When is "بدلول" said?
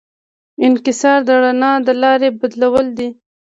2.39-2.87